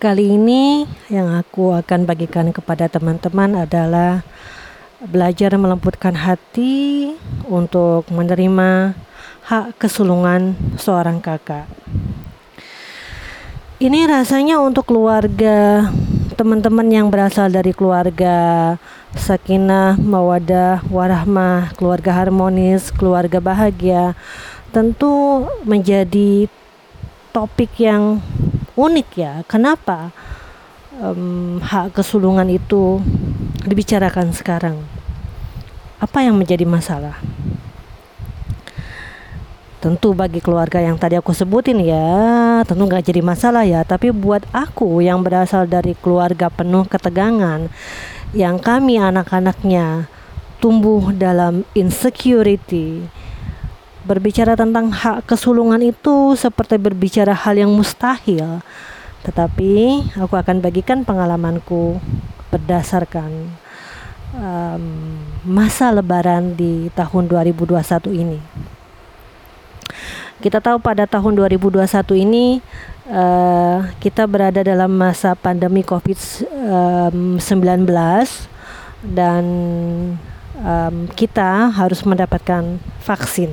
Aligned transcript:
Kali 0.00 0.32
ini 0.32 0.88
yang 1.12 1.28
aku 1.36 1.76
akan 1.76 2.08
bagikan 2.08 2.56
kepada 2.56 2.88
teman-teman 2.88 3.68
adalah 3.68 4.24
belajar 4.96 5.52
melembutkan 5.60 6.16
hati 6.16 7.12
untuk 7.44 8.08
menerima 8.08 8.96
hak 9.44 9.76
kesulungan 9.76 10.56
seorang 10.80 11.20
kakak. 11.20 11.68
Ini 13.76 14.08
rasanya 14.08 14.56
untuk 14.64 14.88
keluarga 14.88 15.92
teman-teman 16.32 16.88
yang 16.88 17.12
berasal 17.12 17.52
dari 17.52 17.76
keluarga 17.76 18.80
sakinah, 19.12 20.00
mawadah, 20.00 20.80
warahmah, 20.88 21.76
keluarga 21.76 22.24
harmonis, 22.24 22.88
keluarga 22.88 23.36
bahagia, 23.36 24.16
tentu 24.72 25.44
menjadi 25.68 26.48
topik 27.36 27.76
yang 27.76 28.24
unik 28.80 29.08
ya. 29.20 29.32
Kenapa 29.44 30.08
um, 30.96 31.60
hak 31.60 31.92
kesulungan 31.92 32.48
itu 32.48 33.04
dibicarakan 33.68 34.32
sekarang? 34.32 34.80
Apa 36.00 36.24
yang 36.24 36.40
menjadi 36.40 36.64
masalah? 36.64 37.20
Tentu 39.80 40.12
bagi 40.12 40.44
keluarga 40.44 40.76
yang 40.76 41.00
tadi 41.00 41.16
aku 41.16 41.32
sebutin 41.32 41.80
ya, 41.80 42.60
tentu 42.68 42.84
nggak 42.84 43.00
jadi 43.00 43.20
masalah 43.24 43.64
ya. 43.64 43.80
Tapi 43.84 44.12
buat 44.12 44.44
aku 44.52 45.00
yang 45.00 45.24
berasal 45.24 45.64
dari 45.64 45.96
keluarga 45.96 46.52
penuh 46.52 46.84
ketegangan, 46.84 47.68
yang 48.36 48.60
kami 48.60 49.00
anak-anaknya 49.00 50.08
tumbuh 50.60 51.16
dalam 51.16 51.64
insecurity, 51.72 53.08
Berbicara 54.00 54.56
tentang 54.56 54.88
hak 54.88 55.28
kesulungan 55.28 55.80
itu 55.84 56.32
seperti 56.32 56.80
berbicara 56.80 57.36
hal 57.36 57.60
yang 57.60 57.72
mustahil. 57.72 58.64
Tetapi 59.20 59.72
aku 60.16 60.34
akan 60.40 60.64
bagikan 60.64 61.04
pengalamanku 61.04 62.00
berdasarkan 62.48 63.52
um, 64.34 64.84
masa 65.44 65.92
lebaran 65.92 66.56
di 66.56 66.88
tahun 66.96 67.28
2021 67.28 67.76
ini. 68.16 68.40
Kita 70.40 70.64
tahu 70.64 70.80
pada 70.80 71.04
tahun 71.04 71.36
2021 71.36 71.84
ini 72.16 72.64
uh, 73.12 73.84
kita 74.00 74.24
berada 74.24 74.64
dalam 74.64 74.88
masa 74.88 75.36
pandemi 75.36 75.84
COVID-19 75.84 77.84
dan 79.04 79.44
um, 80.64 80.96
kita 81.12 81.68
harus 81.68 82.00
mendapatkan 82.08 82.80
vaksin. 83.04 83.52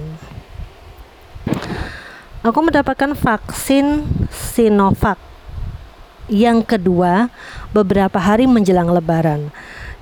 Aku 2.47 2.63
mendapatkan 2.63 3.11
vaksin 3.11 4.07
Sinovac 4.31 5.19
yang 6.31 6.63
kedua 6.63 7.27
beberapa 7.75 8.15
hari 8.23 8.47
menjelang 8.47 8.87
Lebaran. 8.87 9.51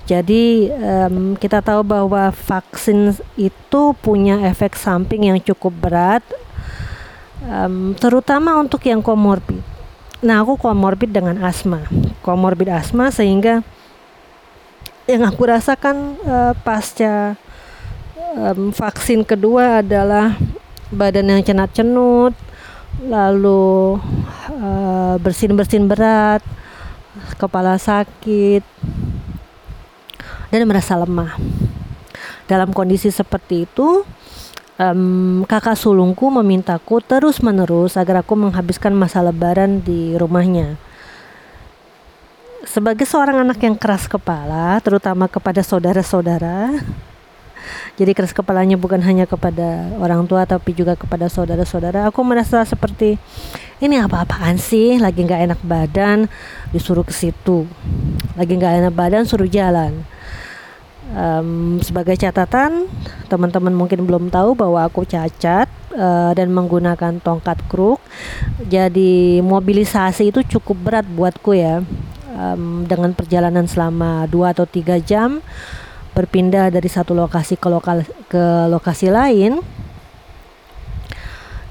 Jadi 0.06 0.70
um, 0.70 1.34
kita 1.34 1.58
tahu 1.58 1.82
bahwa 1.82 2.30
vaksin 2.30 3.18
itu 3.34 3.82
punya 3.98 4.46
efek 4.46 4.78
samping 4.78 5.26
yang 5.26 5.42
cukup 5.42 5.74
berat, 5.74 6.22
um, 7.50 7.98
terutama 7.98 8.54
untuk 8.62 8.78
yang 8.86 9.02
komorbid. 9.02 9.58
Nah 10.22 10.46
aku 10.46 10.54
komorbid 10.54 11.10
dengan 11.10 11.42
asma, 11.42 11.82
komorbid 12.22 12.70
asma 12.70 13.10
sehingga 13.10 13.66
yang 15.10 15.26
aku 15.26 15.50
rasakan 15.50 16.14
uh, 16.22 16.54
pasca 16.62 17.34
um, 18.38 18.70
vaksin 18.70 19.26
kedua 19.26 19.82
adalah 19.82 20.38
badan 20.92 21.30
yang 21.30 21.42
cenat-cenut, 21.42 22.34
lalu 23.02 23.98
uh, 24.52 25.16
bersin-bersin 25.20 25.90
berat, 25.90 26.40
kepala 27.36 27.76
sakit, 27.76 28.62
dan 30.50 30.62
merasa 30.64 30.94
lemah. 30.96 31.34
Dalam 32.46 32.70
kondisi 32.70 33.10
seperti 33.10 33.66
itu, 33.66 34.06
um, 34.78 35.42
kakak 35.44 35.74
sulungku 35.74 36.30
memintaku 36.30 37.02
terus-menerus 37.02 37.98
agar 37.98 38.22
aku 38.22 38.38
menghabiskan 38.38 38.94
masa 38.94 39.20
lebaran 39.20 39.82
di 39.82 40.14
rumahnya. 40.14 40.78
Sebagai 42.66 43.06
seorang 43.06 43.46
anak 43.46 43.62
yang 43.62 43.78
keras 43.78 44.10
kepala, 44.10 44.78
terutama 44.82 45.30
kepada 45.30 45.62
saudara-saudara, 45.62 46.82
jadi 47.96 48.12
keras 48.12 48.36
kepalanya 48.36 48.76
bukan 48.76 49.00
hanya 49.00 49.24
kepada 49.24 49.88
orang 49.96 50.28
tua 50.28 50.44
tapi 50.44 50.76
juga 50.76 51.00
kepada 51.00 51.32
saudara-saudara. 51.32 52.04
Aku 52.12 52.20
merasa 52.20 52.60
seperti 52.68 53.16
ini 53.80 53.96
apa-apaan 53.96 54.60
sih? 54.60 55.00
Lagi 55.00 55.24
nggak 55.24 55.42
enak 55.48 55.60
badan. 55.64 56.28
Disuruh 56.76 57.08
ke 57.08 57.16
situ. 57.16 57.64
Lagi 58.36 58.52
nggak 58.52 58.84
enak 58.84 58.92
badan 58.92 59.24
suruh 59.24 59.48
jalan. 59.48 60.04
Um, 61.16 61.80
sebagai 61.80 62.18
catatan 62.20 62.90
teman-teman 63.32 63.72
mungkin 63.72 64.04
belum 64.04 64.28
tahu 64.28 64.58
bahwa 64.58 64.82
aku 64.84 65.06
cacat 65.06 65.70
uh, 65.96 66.36
dan 66.36 66.52
menggunakan 66.52 67.16
tongkat 67.24 67.64
kruk. 67.64 68.04
Jadi 68.68 69.40
mobilisasi 69.40 70.36
itu 70.36 70.44
cukup 70.44 70.76
berat 70.84 71.08
buatku 71.08 71.56
ya. 71.56 71.80
Um, 72.36 72.84
dengan 72.84 73.16
perjalanan 73.16 73.64
selama 73.64 74.28
2 74.28 74.52
atau 74.52 74.68
3 74.68 75.00
jam 75.00 75.40
berpindah 76.16 76.72
dari 76.72 76.88
satu 76.88 77.12
lokasi 77.12 77.60
ke 77.60 77.68
lokal 77.68 78.08
ke 78.32 78.44
lokasi 78.72 79.12
lain 79.12 79.60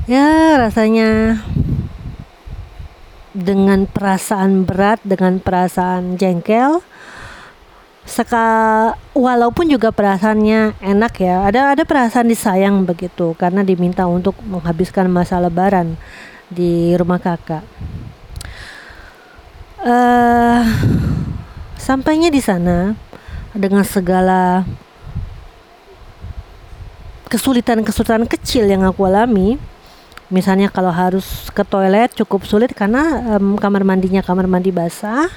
ya 0.05 0.61
rasanya 0.61 1.41
dengan 3.33 3.89
perasaan 3.89 4.69
berat 4.69 5.01
dengan 5.01 5.41
perasaan 5.41 6.21
jengkel 6.21 6.85
seka 8.05 8.93
walaupun 9.17 9.65
juga 9.65 9.89
perasaannya 9.89 10.77
enak 10.77 11.13
ya 11.17 11.49
ada 11.49 11.73
ada 11.73 11.83
perasaan 11.89 12.29
disayang 12.29 12.85
begitu 12.85 13.33
karena 13.33 13.65
diminta 13.65 14.05
untuk 14.05 14.37
menghabiskan 14.45 15.09
masa 15.09 15.41
lebaran 15.41 15.97
di 16.45 16.93
rumah 16.93 17.17
kakak. 17.17 17.65
Uh, 19.85 20.65
sampainya 21.77 22.33
di 22.33 22.41
sana 22.41 22.97
dengan 23.55 23.87
segala 23.87 24.67
kesulitan-kesulitan 27.31 28.27
kecil 28.27 28.67
yang 28.67 28.83
aku 28.83 29.07
alami. 29.07 29.57
Misalnya 30.29 30.73
kalau 30.73 30.89
harus 30.89 31.47
ke 31.53 31.61
toilet 31.63 32.11
cukup 32.17 32.43
sulit 32.49 32.73
karena 32.73 33.35
um, 33.37 33.55
kamar 33.55 33.87
mandinya 33.87 34.19
kamar 34.25 34.45
mandi 34.45 34.69
basah. 34.75 35.31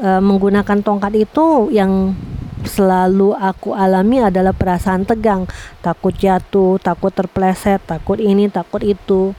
Um, 0.00 0.32
menggunakan 0.32 0.80
tongkat 0.80 1.28
itu 1.28 1.68
yang 1.68 2.16
selalu 2.64 3.36
aku 3.36 3.76
alami 3.76 4.24
adalah 4.24 4.56
perasaan 4.56 5.04
tegang. 5.04 5.44
Takut 5.84 6.12
jatuh 6.16 6.80
takut 6.80 7.12
terpleset 7.12 7.80
takut 7.84 8.16
ini 8.16 8.48
takut 8.48 8.80
itu. 8.80 9.36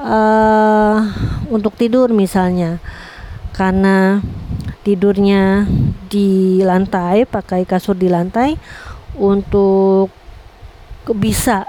Uh, 0.00 1.04
untuk 1.52 1.76
tidur 1.76 2.10
misalnya. 2.10 2.80
Karena 3.52 4.24
tidurnya 4.80 5.68
di 6.08 6.60
lantai 6.64 7.28
pakai 7.28 7.68
kasur 7.68 7.94
di 7.94 8.08
lantai 8.08 8.56
untuk 9.20 10.08
bisa 11.10 11.68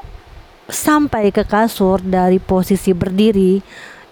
sampai 0.72 1.36
ke 1.36 1.44
kasur 1.44 2.00
dari 2.00 2.40
posisi 2.40 2.96
berdiri 2.96 3.60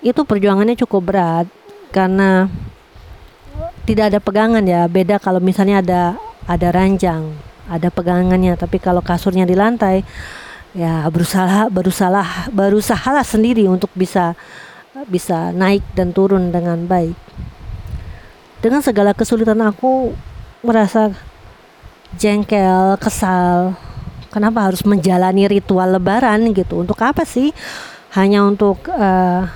itu 0.03 0.21
perjuangannya 0.23 0.75
cukup 0.79 1.01
berat. 1.03 1.47
Karena 1.89 2.45
tidak 3.89 4.13
ada 4.13 4.19
pegangan 4.21 4.61
ya 4.61 4.85
beda 4.85 5.17
kalau 5.17 5.41
misalnya 5.41 5.81
ada 5.81 6.01
ada 6.45 6.67
ranjang 6.69 7.33
ada 7.65 7.89
pegangannya. 7.89 8.53
Tapi 8.59 8.77
kalau 8.77 9.01
kasurnya 9.01 9.47
di 9.47 9.55
lantai 9.57 10.03
ya 10.77 11.07
berusaha 11.09 11.65
berusaha 11.73 12.51
berusahalah 12.53 13.25
sendiri 13.25 13.65
untuk 13.65 13.89
bisa 13.97 14.37
bisa 15.09 15.49
naik 15.49 15.81
dan 15.97 16.13
turun 16.13 16.53
dengan 16.53 16.85
baik 16.85 17.17
dengan 18.59 18.83
segala 18.83 19.15
kesulitan 19.15 19.59
aku 19.63 20.11
merasa 20.63 21.15
jengkel, 22.15 22.99
kesal. 22.99 23.75
Kenapa 24.29 24.69
harus 24.69 24.85
menjalani 24.85 25.49
ritual 25.49 25.97
lebaran 25.97 26.53
gitu? 26.53 26.85
Untuk 26.85 26.99
apa 27.01 27.25
sih? 27.25 27.49
Hanya 28.13 28.45
untuk 28.45 28.85
uh, 28.91 29.49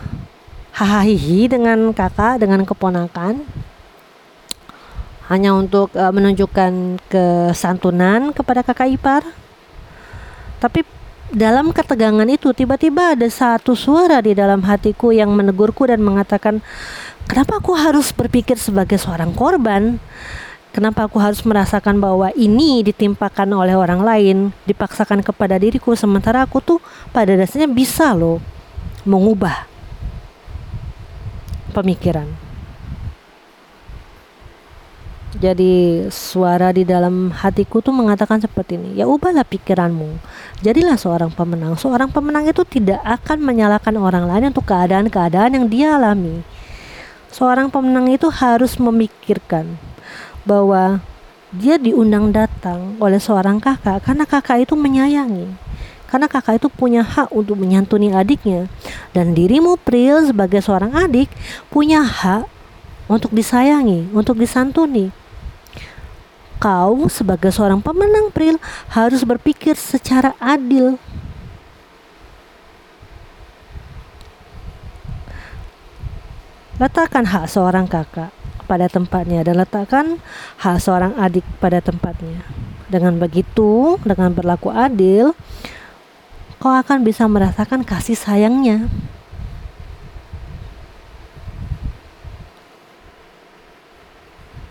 hahaha 0.74 1.46
dengan 1.46 1.94
kakak, 1.94 2.42
dengan 2.42 2.66
keponakan? 2.66 3.46
Hanya 5.30 5.54
untuk 5.54 5.94
uh, 5.94 6.10
menunjukkan 6.10 7.00
kesantunan 7.06 8.34
kepada 8.34 8.66
kakak 8.66 8.98
ipar? 8.98 9.24
Tapi 10.58 10.82
dalam 11.34 11.74
ketegangan 11.74 12.30
itu 12.30 12.54
tiba-tiba 12.54 13.18
ada 13.18 13.26
satu 13.26 13.74
suara 13.74 14.22
di 14.22 14.38
dalam 14.38 14.62
hatiku 14.62 15.10
yang 15.10 15.34
menegurku 15.34 15.90
dan 15.90 16.00
mengatakan 16.00 16.62
Kenapa 17.24 17.64
aku 17.64 17.72
harus 17.72 18.12
berpikir 18.12 18.60
sebagai 18.60 19.00
seorang 19.00 19.32
korban? 19.32 19.96
Kenapa 20.76 21.08
aku 21.08 21.22
harus 21.22 21.40
merasakan 21.46 22.02
bahwa 22.02 22.34
ini 22.36 22.84
ditimpakan 22.84 23.48
oleh 23.56 23.78
orang 23.78 24.02
lain, 24.04 24.38
dipaksakan 24.68 25.24
kepada 25.24 25.56
diriku, 25.56 25.94
sementara 25.94 26.44
aku 26.44 26.60
tuh 26.60 26.80
pada 27.16 27.38
dasarnya 27.38 27.70
bisa 27.70 28.12
loh 28.12 28.44
mengubah 29.08 29.70
pemikiran. 31.72 32.43
Jadi 35.34 36.06
suara 36.14 36.70
di 36.70 36.86
dalam 36.86 37.34
hatiku 37.34 37.82
tuh 37.82 37.90
mengatakan 37.90 38.38
seperti 38.38 38.78
ini, 38.78 39.02
ya 39.02 39.10
ubahlah 39.10 39.42
pikiranmu. 39.42 40.22
Jadilah 40.62 40.94
seorang 40.94 41.34
pemenang. 41.34 41.74
Seorang 41.74 42.14
pemenang 42.14 42.46
itu 42.46 42.62
tidak 42.70 43.02
akan 43.02 43.42
menyalahkan 43.42 43.98
orang 43.98 44.30
lain 44.30 44.54
untuk 44.54 44.70
keadaan-keadaan 44.70 45.58
yang 45.58 45.66
dia 45.66 45.98
alami. 45.98 46.46
Seorang 47.34 47.74
pemenang 47.74 48.14
itu 48.14 48.30
harus 48.30 48.78
memikirkan 48.78 49.74
bahwa 50.46 51.02
dia 51.50 51.82
diundang 51.82 52.30
datang 52.30 52.94
oleh 53.02 53.18
seorang 53.18 53.58
kakak 53.58 54.06
karena 54.06 54.30
kakak 54.30 54.70
itu 54.70 54.78
menyayangi. 54.78 55.50
Karena 56.14 56.30
kakak 56.30 56.62
itu 56.62 56.70
punya 56.70 57.02
hak 57.02 57.34
untuk 57.34 57.58
menyantuni 57.58 58.14
adiknya 58.14 58.70
dan 59.18 59.34
dirimu 59.34 59.82
Pril 59.82 60.30
sebagai 60.30 60.62
seorang 60.62 60.94
adik 60.94 61.26
punya 61.74 62.06
hak 62.06 62.46
untuk 63.10 63.34
disayangi, 63.34 64.14
untuk 64.14 64.38
disantuni 64.38 65.23
kau 66.64 67.12
sebagai 67.12 67.52
seorang 67.52 67.84
pemenang 67.84 68.32
Pril 68.32 68.56
harus 68.96 69.28
berpikir 69.28 69.76
secara 69.76 70.32
adil. 70.40 70.96
Letakkan 76.80 77.28
hak 77.28 77.52
seorang 77.52 77.84
kakak 77.84 78.32
pada 78.64 78.88
tempatnya 78.88 79.44
dan 79.44 79.60
letakkan 79.60 80.24
hak 80.64 80.80
seorang 80.80 81.12
adik 81.20 81.44
pada 81.60 81.84
tempatnya. 81.84 82.48
Dengan 82.88 83.20
begitu, 83.20 84.00
dengan 84.08 84.32
berlaku 84.32 84.72
adil, 84.72 85.36
kau 86.64 86.72
akan 86.72 87.04
bisa 87.04 87.28
merasakan 87.28 87.84
kasih 87.84 88.16
sayangnya. 88.16 88.88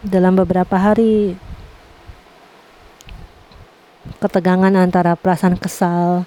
Dalam 0.02 0.34
beberapa 0.34 0.74
hari 0.74 1.38
ketegangan 4.22 4.70
antara 4.78 5.18
perasaan 5.18 5.58
kesal 5.58 6.22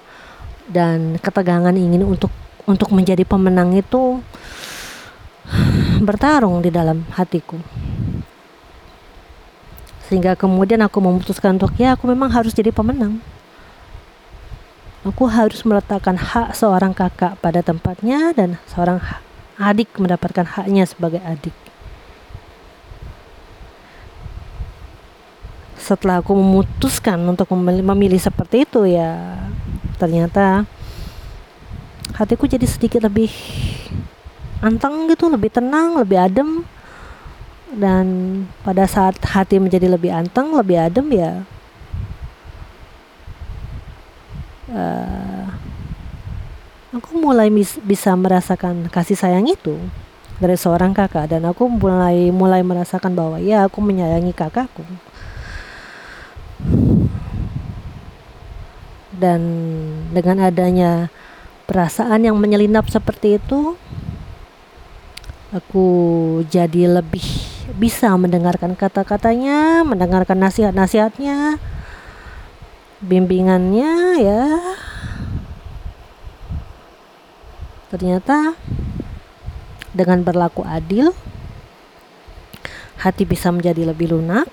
dan 0.68 1.15
ketegangan 1.24 1.71
ingin 1.71 2.03
untuk 2.03 2.30
untuk 2.68 2.92
menjadi 2.92 3.24
pemenang 3.24 3.71
itu 3.71 4.19
bertarung 6.03 6.59
di 6.59 6.74
dalam 6.74 7.07
hatiku. 7.15 7.56
Sehingga 10.12 10.36
kemudian 10.36 10.83
aku 10.83 11.00
memutuskan 11.00 11.56
untuk 11.56 11.71
ya 11.80 11.95
aku 11.95 12.12
memang 12.12 12.30
harus 12.30 12.51
jadi 12.51 12.75
pemenang. 12.75 13.24
Aku 15.06 15.30
harus 15.30 15.62
meletakkan 15.62 16.18
hak 16.18 16.57
seorang 16.57 16.91
kakak 16.91 17.38
pada 17.38 17.62
tempatnya 17.62 18.33
dan 18.33 18.57
seorang 18.65 18.98
adik 19.56 19.94
mendapatkan 20.01 20.44
haknya 20.44 20.83
sebagai 20.89 21.21
adik 21.21 21.53
setelah 25.86 26.26
aku 26.26 26.34
memutuskan 26.34 27.22
untuk 27.30 27.54
memilih, 27.54 28.18
seperti 28.18 28.66
itu 28.66 28.90
ya 28.90 29.38
ternyata 30.02 30.66
hatiku 32.18 32.50
jadi 32.50 32.66
sedikit 32.66 33.06
lebih 33.06 33.30
anteng 34.66 35.06
gitu 35.14 35.30
lebih 35.30 35.54
tenang 35.54 36.02
lebih 36.02 36.18
adem. 36.18 36.66
Dan 37.76 38.06
pada 38.64 38.88
saat 38.88 39.20
hati 39.20 39.60
menjadi 39.60 39.92
lebih 39.92 40.08
anteng 40.08 40.56
lebih 40.56 40.80
adem 40.80 41.12
ya 41.12 41.44
uh, 44.72 45.44
aku 46.96 47.20
mulai 47.20 47.52
bis, 47.52 47.76
bisa 47.84 48.16
merasakan 48.16 48.88
kasih 48.88 49.20
sayang 49.20 49.44
itu 49.52 49.76
dari 50.40 50.56
seorang 50.56 50.96
kakak. 50.96 51.28
Dan 51.28 51.44
aku 51.44 51.68
mulai 51.68 52.32
mulai 52.32 52.64
merasakan 52.64 53.12
bahwa 53.12 53.38
ya 53.44 53.68
aku 53.68 53.84
menyayangi 53.84 54.32
kakakku 54.32 54.88
dan 59.15 59.41
dengan 60.12 60.44
adanya 60.44 61.09
perasaan 61.65 62.27
yang 62.27 62.38
menyelinap 62.38 62.88
seperti 62.91 63.39
itu 63.41 63.79
aku 65.56 65.88
jadi 66.51 67.00
lebih 67.00 67.23
bisa 67.79 68.13
mendengarkan 68.19 68.77
kata-katanya 68.77 69.81
mendengarkan 69.88 70.38
nasihat-nasihatnya 70.38 71.57
bimbingannya 73.06 74.21
ya. 74.21 74.44
Ternyata 77.91 78.57
dengan 79.95 80.25
berlaku 80.25 80.67
adil 80.67 81.15
hati 83.00 83.23
bisa 83.23 83.53
menjadi 83.53 83.88
lebih 83.88 84.12
lunak 84.12 84.50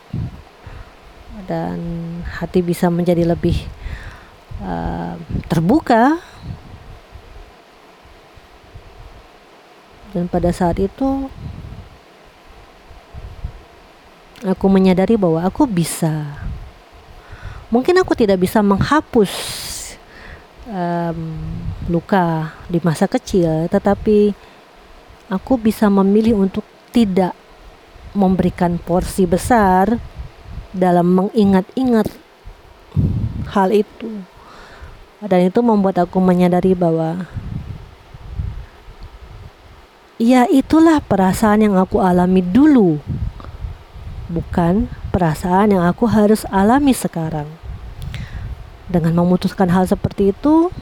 dan 1.48 1.80
hati 2.38 2.62
bisa 2.62 2.92
menjadi 2.92 3.26
lebih 3.26 3.56
uh, 4.62 5.14
terbuka 5.50 6.22
dan 10.16 10.30
pada 10.30 10.54
saat 10.54 10.78
itu 10.78 11.28
aku 14.46 14.66
menyadari 14.70 15.18
bahwa 15.18 15.42
aku 15.44 15.66
bisa 15.66 16.38
mungkin 17.68 17.98
aku 18.00 18.14
tidak 18.14 18.40
bisa 18.40 18.62
menghapus 18.64 19.32
um, 20.70 21.42
luka 21.90 22.54
di 22.70 22.78
masa 22.80 23.10
kecil 23.10 23.66
tetapi 23.68 24.32
aku 25.32 25.56
bisa 25.56 25.88
memilih 25.88 26.38
untuk 26.40 26.64
tidak 26.92 27.32
memberikan 28.12 28.76
porsi 28.76 29.24
besar 29.24 29.96
dalam 30.72 31.08
mengingat-ingat 31.08 32.08
hal 33.52 33.68
itu. 33.72 34.31
Dan 35.22 35.46
itu 35.46 35.62
membuat 35.62 36.02
aku 36.02 36.18
menyadari 36.18 36.74
bahwa 36.74 37.30
ya 40.18 40.50
itulah 40.50 40.98
perasaan 40.98 41.62
yang 41.62 41.78
aku 41.78 42.02
alami 42.02 42.42
dulu. 42.42 42.98
Bukan 44.26 44.90
perasaan 45.14 45.78
yang 45.78 45.86
aku 45.86 46.10
harus 46.10 46.42
alami 46.50 46.90
sekarang. 46.90 47.46
Dengan 48.90 49.22
memutuskan 49.22 49.70
hal 49.70 49.86
seperti 49.86 50.34
itu, 50.34 50.74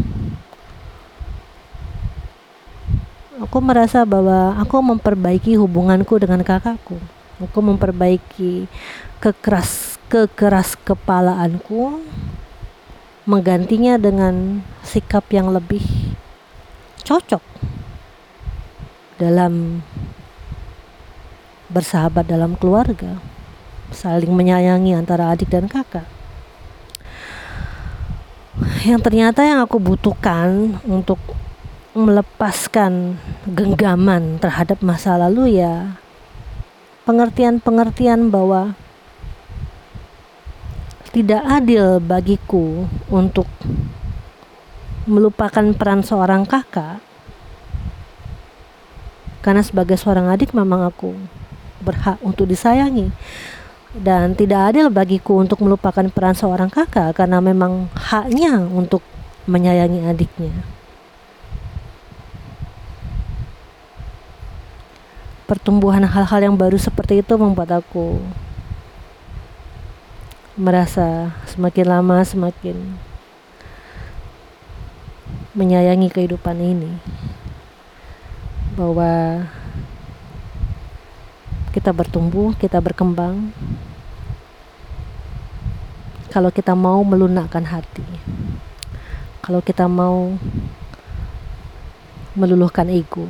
aku 3.45 3.59
merasa 3.61 4.09
bahwa 4.09 4.57
aku 4.57 4.81
memperbaiki 4.81 5.61
hubunganku 5.61 6.17
dengan 6.17 6.41
kakakku. 6.41 6.97
Aku 7.45 7.61
memperbaiki 7.61 8.73
kekeras 9.21 10.01
kekeras 10.11 10.75
kepalaanku 10.81 12.03
menggantinya 13.31 13.95
dengan 13.95 14.67
sikap 14.83 15.31
yang 15.31 15.55
lebih 15.55 15.87
cocok 17.07 17.43
dalam 19.23 19.87
bersahabat 21.71 22.27
dalam 22.27 22.59
keluarga, 22.59 23.23
saling 23.95 24.35
menyayangi 24.35 24.99
antara 24.99 25.31
adik 25.31 25.47
dan 25.55 25.71
kakak. 25.71 26.11
Yang 28.83 29.01
ternyata 29.07 29.47
yang 29.47 29.63
aku 29.63 29.79
butuhkan 29.79 30.83
untuk 30.83 31.23
melepaskan 31.95 33.23
genggaman 33.47 34.43
terhadap 34.43 34.83
masa 34.83 35.15
lalu 35.15 35.63
ya 35.63 35.99
pengertian-pengertian 37.03 38.31
bahwa 38.31 38.79
tidak 41.11 41.43
adil 41.43 41.99
bagiku 41.99 42.87
untuk 43.11 43.51
melupakan 45.11 45.67
peran 45.75 46.07
seorang 46.07 46.47
kakak 46.47 47.03
karena 49.43 49.65
sebagai 49.65 49.99
seorang 49.99 50.31
adik 50.31 50.55
memang 50.55 50.87
aku 50.87 51.17
berhak 51.83 52.21
untuk 52.23 52.47
disayangi 52.47 53.11
dan 53.97 54.39
tidak 54.39 54.71
adil 54.71 54.87
bagiku 54.87 55.43
untuk 55.43 55.59
melupakan 55.67 56.07
peran 56.13 56.37
seorang 56.39 56.71
kakak 56.71 57.11
karena 57.19 57.43
memang 57.43 57.91
haknya 57.99 58.63
untuk 58.71 59.03
menyayangi 59.51 60.07
adiknya. 60.07 60.55
Pertumbuhan 65.51 66.07
hal-hal 66.07 66.41
yang 66.47 66.55
baru 66.55 66.79
seperti 66.79 67.27
itu 67.27 67.35
membuat 67.35 67.83
aku 67.83 68.23
merasa 70.61 71.33
semakin 71.49 71.89
lama 71.89 72.21
semakin 72.21 72.77
menyayangi 75.57 76.13
kehidupan 76.13 76.61
ini. 76.61 77.01
Bahwa 78.77 79.41
kita 81.73 81.97
bertumbuh, 81.97 82.53
kita 82.61 82.77
berkembang. 82.77 83.57
Kalau 86.29 86.53
kita 86.53 86.77
mau 86.77 87.01
melunakkan 87.09 87.65
hati. 87.65 88.05
Kalau 89.41 89.65
kita 89.65 89.89
mau 89.89 90.37
meluluhkan 92.37 92.93
ego. 92.93 93.25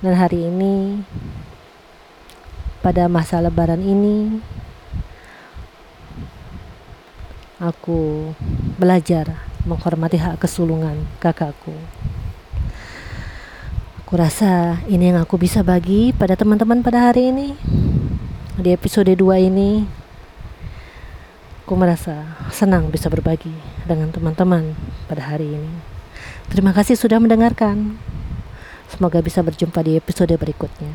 Dan 0.00 0.16
hari 0.16 0.48
ini 0.48 1.04
pada 2.86 3.10
masa 3.10 3.42
lebaran 3.42 3.82
ini 3.82 4.38
aku 7.58 8.30
belajar 8.78 9.42
menghormati 9.66 10.22
hak 10.22 10.38
kesulungan 10.38 10.94
kakakku. 11.18 11.74
Aku 14.06 14.14
rasa 14.14 14.78
ini 14.86 15.10
yang 15.10 15.18
aku 15.18 15.34
bisa 15.34 15.66
bagi 15.66 16.14
pada 16.14 16.38
teman-teman 16.38 16.78
pada 16.86 17.10
hari 17.10 17.34
ini. 17.34 17.58
Di 18.54 18.70
episode 18.70 19.10
2 19.10 19.50
ini, 19.50 19.82
aku 21.66 21.74
merasa 21.74 22.38
senang 22.54 22.86
bisa 22.94 23.10
berbagi 23.10 23.50
dengan 23.82 24.14
teman-teman 24.14 24.78
pada 25.10 25.34
hari 25.34 25.58
ini. 25.58 25.74
Terima 26.54 26.70
kasih 26.70 26.94
sudah 26.94 27.18
mendengarkan. 27.18 27.98
Semoga 28.86 29.18
bisa 29.26 29.42
berjumpa 29.42 29.82
di 29.82 29.98
episode 29.98 30.30
berikutnya. 30.38 30.94